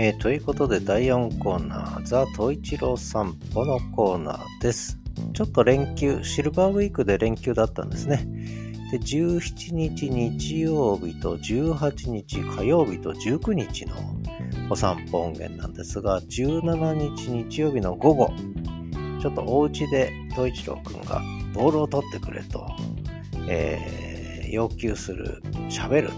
[0.00, 4.96] えー、ということで第4コーナー、ザ・トイチロー散歩のコーナーです。
[5.34, 8.24] ちょっと連休、シルバーウィークで連休だったんですね。
[8.92, 13.96] で、17日日曜日と18日火曜日と19日の
[14.70, 18.32] お散歩音源なんですが、17日日曜日の午後、
[19.20, 21.20] ちょっとお家で東一郎くんが
[21.52, 22.64] ボールを取ってくれと、
[23.48, 26.10] えー、要求する、喋る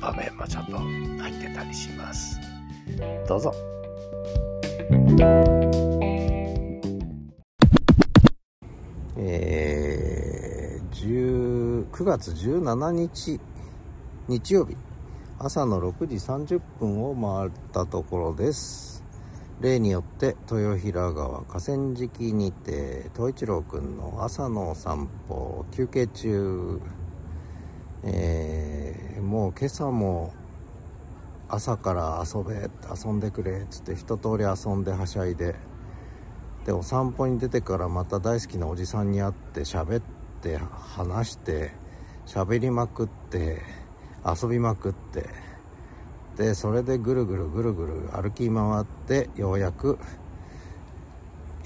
[0.00, 2.51] 場面もちょっと入ってたりします。
[3.28, 3.54] どうぞ。
[9.16, 13.40] えー、9月17日
[14.28, 14.76] 日曜日。
[15.38, 19.02] 朝の6時30分を回ったところです。
[19.60, 26.80] 例によって豊平川河川敷にて東一郎くんの朝の散歩休憩中。
[28.04, 30.32] えー、もう今朝も
[31.54, 35.54] 朝から遊べ遊んでくれっつって一通り遊んではしゃいで。
[36.64, 40.02] でお散歩に出てからまた大好きなおじさんに会って喋っ
[40.40, 41.72] て話して
[42.24, 43.60] 喋りまくって
[44.24, 45.28] 遊びまくって。
[46.36, 49.98] でそれでぐるぐるぐるぐる歩き回ってようやく、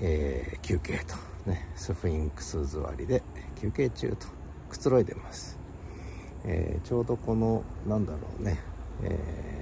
[0.01, 1.15] えー、休憩と。
[1.49, 3.23] ねスフィンクス座りで
[3.61, 4.27] 休憩中と。
[4.69, 5.57] くつろいでます、
[6.45, 8.59] えー、ちょうどこのなんだろうね、
[9.05, 9.56] えー、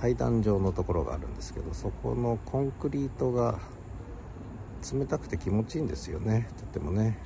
[0.00, 3.58] 階段状のところがあるんですけどそこのコンクリートが
[4.92, 6.48] 冷たくて気持ちいいんですよね。
[6.58, 7.18] とってもね、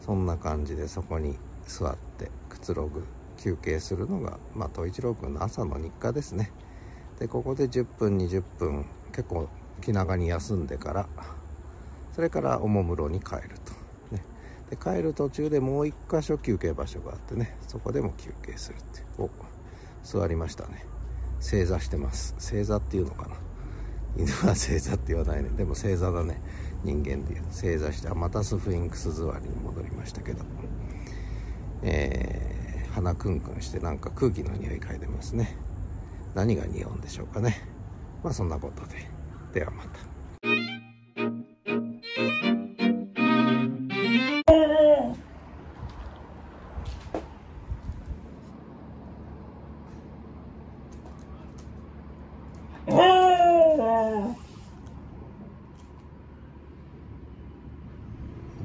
[0.00, 3.04] うん、そんな感じでそこに座ってくつろぐ
[3.38, 6.50] 休憩するのが、まあ、東一郎君の朝の日課ですね。
[7.18, 9.48] でここで10分20分結構
[9.80, 11.08] 気長に休んでから
[12.12, 14.22] それからおもむろに帰ると、ね、
[14.70, 19.30] で帰る途中でもう1箇所休憩場所があってねそこでも休憩するってお。
[20.08, 20.86] 座りましたね。
[21.38, 22.34] 正座してます。
[22.38, 23.36] 正座っていうのかな。
[24.16, 25.50] 犬は正座って言わないね。
[25.50, 26.40] でも正座だね。
[26.82, 27.44] 人間でいう。
[27.50, 30.42] 正座してまたスフィンクス座りに戻りましたけど。
[31.82, 35.58] えー、鼻クンクンしてなんか空気の匂い嗅いでますね。
[36.34, 37.68] 何が匂うんでしょうかね。
[38.24, 39.10] まあそんなことで。
[39.52, 40.17] ではまた。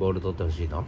[0.04, 0.84] ボール取ってほしいの？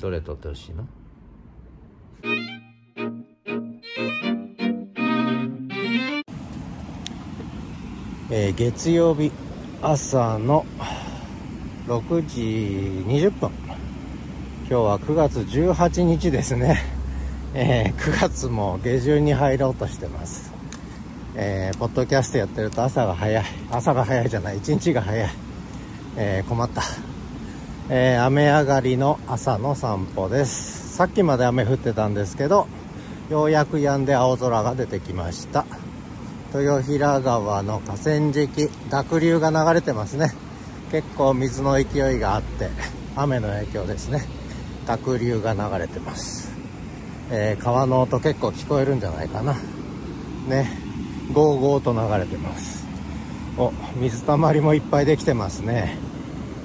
[0.00, 0.86] どれ取ってほしいの？
[8.30, 9.30] えー、月曜日
[9.82, 10.64] 朝の
[11.88, 12.40] 6時
[13.06, 13.50] 20分。
[14.60, 16.80] 今日は9月18日ですね、
[17.60, 20.52] えー、9月も下旬に入ろうとしてます。
[21.34, 23.44] えー、ポッドキャストやってると朝が早い。
[23.72, 24.58] 朝が早いじゃない。
[24.58, 25.30] 一日が早い、
[26.16, 26.82] えー、困った、
[27.90, 30.94] えー、雨上がりの朝の散歩です。
[30.94, 32.68] さっきまで雨降ってたんですけど
[33.28, 35.66] ようやく止んで青空が出てきました。
[36.54, 40.30] 豊平川の河川敷濁流が流れてますね。
[40.92, 42.68] 結構水の勢いがあって
[43.16, 44.28] 雨の影響ですね。
[44.86, 46.47] 濁流が流れてます、
[47.30, 49.54] えー、川の音結構聞こえるんじゃないかな。
[50.48, 50.70] ね。
[51.32, 52.86] ゴーゴーと流れてます。
[53.58, 55.98] お水たまりもいっぱいできてますね。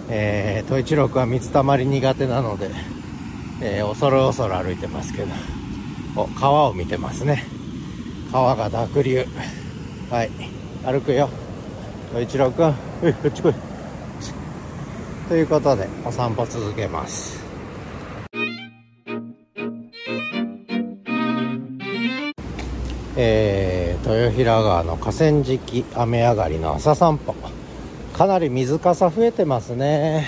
[0.09, 2.69] えー、統一郎は水たまり苦手なので、
[3.61, 5.27] えー、恐る恐る歩いてますけど。
[6.15, 7.43] お川を見てますね。
[8.31, 9.25] 川が濁流。
[10.11, 10.29] はい。
[10.85, 11.29] 歩くよ。
[12.09, 12.73] 統一郎君。
[13.01, 13.53] ういこっち来い。
[15.27, 17.52] ということでお散歩続けます。
[23.15, 27.35] えー、豊平川の河川敷雨上がりの朝散歩。
[28.13, 30.27] かなり水かさ増えてますね、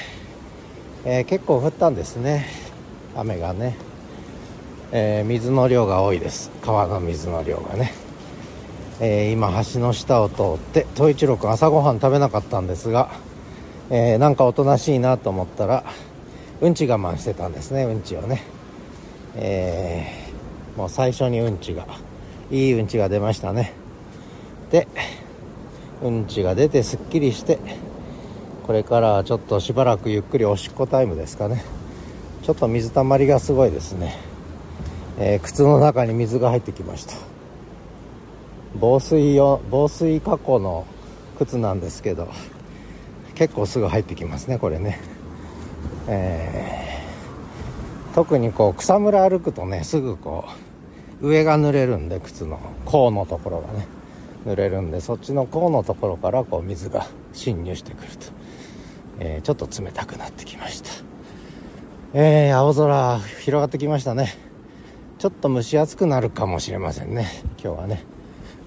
[1.03, 2.45] えー、結構降ったんですね。
[3.15, 3.75] 雨がね、
[4.91, 6.51] えー、水の量が多いです。
[6.61, 7.91] 川の水の量がね、
[8.99, 13.09] え今橋の下を通って東一郎君朝ごはん食べなかったんですが、
[13.89, 15.83] えなんかおとなしいなと思ったら
[16.61, 18.43] うんち我慢してたんですねうんちをね、
[19.35, 20.31] え
[20.77, 21.85] もう最初にうんちが
[22.51, 23.73] いいうんちが出ましたね。
[24.71, 24.87] で
[26.03, 27.59] うんちが出てすっきりして
[28.63, 31.63] これからちょっとしばらくゆっくりおしっこタイムですかね。
[32.43, 34.17] ちょっと水たまりがすごいですね、
[35.17, 37.15] えー、靴の中に水が入ってきました。
[38.79, 40.85] 防水用防水加工の
[41.37, 42.27] 靴なんですけど
[43.33, 44.99] 結構すぐ入ってきますねこれね。
[46.07, 50.64] えー、特にこう草むら歩くとねすぐこう
[51.25, 53.87] 上が濡れるんで靴の甲のところがね。
[54.45, 58.27] 濡れるんでそっちの甲のところからこう水が侵入してくると、
[59.19, 60.89] えー、ちょっと冷たくなってきました。
[62.13, 64.33] えー、青空広がってきましたね。
[65.17, 67.27] ちょっと蒸し暑くなるかもしれませんね。
[67.61, 68.03] 今日はね。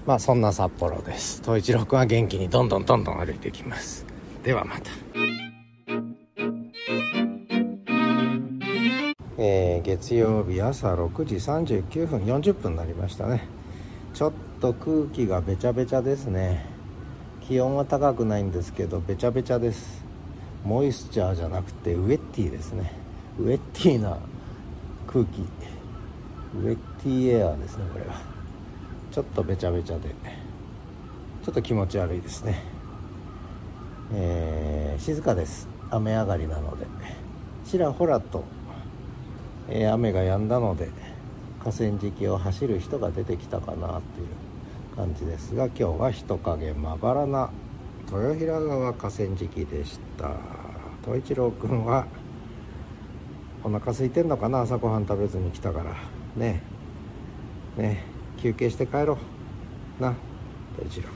[0.05, 1.41] まあそんな札幌です。
[1.43, 4.05] 東一郎君は元気にどんどんどんどん歩いていきます。
[4.43, 4.91] ではまた。
[9.89, 13.47] 月曜日朝6時39分40分になりましたね。
[14.13, 16.63] ちょっと空気がべちゃべちゃですね。
[17.41, 20.05] 気温は高くないんですけどべちゃべちゃです。
[20.63, 22.93] モイスチャーじゃなくてウェッティですね。
[23.39, 24.15] ウェッティな
[25.07, 25.41] 空気。
[25.41, 28.21] ウェッティエアーですねこれは。
[29.11, 30.09] ちょっとべちゃべちゃで。
[31.43, 32.61] ちょっと気持ち悪いですね。
[34.13, 35.67] えー、静かです。
[35.89, 36.85] 雨上がりなので。
[37.65, 38.43] ちらほらと、
[39.71, 40.89] えー、雨が止んだので
[41.59, 44.27] 河川敷を走る人が出てきたかなっていう
[44.95, 47.51] 感じですが今日は人影まばらな
[48.11, 50.31] 豊平川河川敷でした。
[51.05, 52.07] 東一郎君は
[53.63, 54.61] お腹空いてんのかな？
[54.61, 55.95] 朝ごはん食べずに来たから。
[56.35, 56.61] ね
[57.77, 58.03] ね
[58.37, 59.17] 休憩して帰ろ
[59.99, 60.01] う。
[60.01, 60.15] な。
[60.77, 61.09] 東一郎。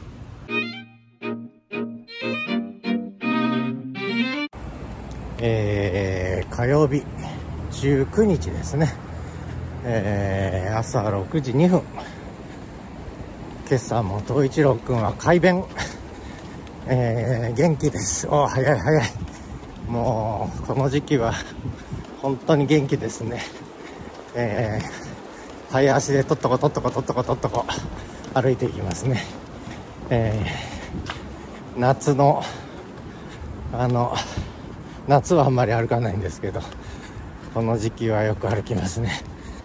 [5.40, 7.04] えー、火曜日。
[7.84, 8.94] 19日ですね。
[9.84, 11.82] えー、朝6時2分。
[13.68, 15.66] 今朝も東一郎君は快便
[16.88, 18.26] えー、元気です。
[18.30, 19.12] お早い早い。
[19.90, 21.34] もうこの時期は
[22.22, 23.42] 本当に元気ですね。
[24.34, 27.66] えー、早足でとっとことっとことっとことっとこ
[28.34, 29.26] 歩いていきますね。
[30.10, 32.44] えー、夏の
[33.74, 34.16] あの
[35.10, 36.62] 夏はあんまり歩かないんですけど
[37.54, 39.22] この時期はよく歩きますね。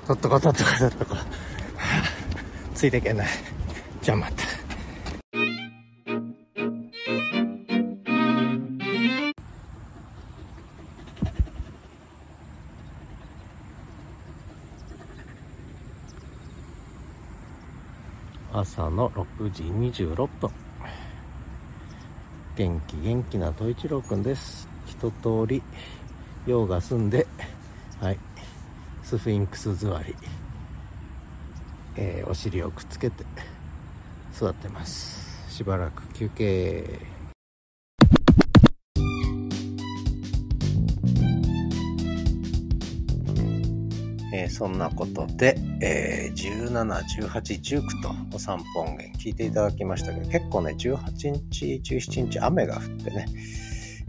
[0.06, 1.16] とっとことっとことっとこ
[2.74, 3.28] ついていけない。
[4.02, 4.44] じゃあまた
[18.52, 20.50] 朝の6時26分。
[22.54, 24.68] 元気元気な戸一郎くんです。
[24.86, 25.62] 一通り
[26.46, 27.26] 用が済んで。
[28.00, 28.18] はい。
[29.02, 30.14] スフィンクス座り、
[31.96, 33.24] えー、お尻をくっつけて
[34.32, 35.52] 座ってます。
[35.52, 36.84] しばらく休憩。
[44.32, 46.84] えー、そんなことで、えー、17、
[47.26, 53.26] 18、19とお散歩音源聞いていただきましたけど、結構ね、18日、17日雨が降ってね、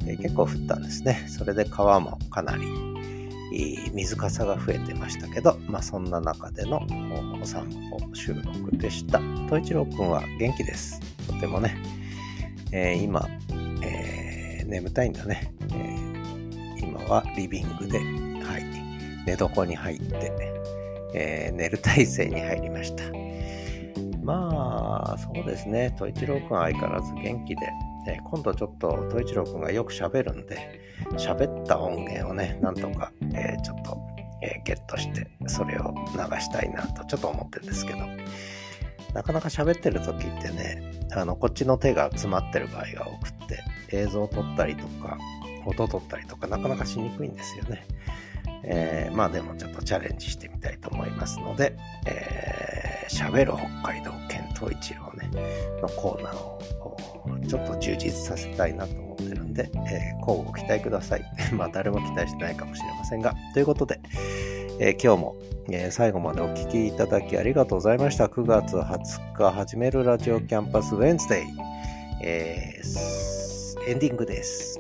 [0.06, 1.25] えー、結構降ったんですね。
[1.27, 2.68] それで川もかなり
[3.94, 6.81] 水かさが増えてましたけど、まあそんな中での
[7.42, 9.19] お散歩収録でした。
[9.46, 11.00] 東一郎くんは元気です。
[11.28, 11.78] とてもね、
[12.72, 13.28] えー、今、
[13.84, 18.63] えー、眠たいんだね、えー、今はリビングで、はい、
[19.25, 20.31] 寝床に入って、
[21.13, 23.03] え寝る体勢に入りました。
[24.24, 25.91] まあ、そうですね。
[25.96, 27.62] 東一郎くん相変わらず元気で、
[28.08, 30.82] え今度ちょっと東一郎くんがよく喋るんで、
[31.18, 33.98] 喋った音源をね、なんとか、えー、ちょっと、
[34.41, 38.00] えー、ゲットして、それを流したいなとちょっと思ってるんですけど、
[39.13, 45.18] なかなか喋ってる時ってね、あの、こっちの手が詰まってる場合が多くって、映像を撮ったりとか、
[45.65, 47.86] 音を撮ったりとか、なかなかしにくいんですよね。
[48.63, 51.75] えー、まあでもちょっとチャレンジしてみたいと思いますので、
[52.06, 54.12] えー、喋る北海道
[54.60, 55.30] 県東一郎ね、
[55.82, 56.60] のコーナーを
[57.48, 61.24] ちょっと充実させたいなと思ってるんで、えー、交互期待ください。
[61.54, 64.00] まあ誰も期待してないかもしれませんが、ということで、
[64.80, 65.36] えー、今日も、
[65.72, 68.25] えー、最後までお聴きいただきありがとうございました。
[68.25, 71.46] 9月20日始めるラジオキャンパスウェンズデイ、
[72.22, 74.80] えー、エンディングです。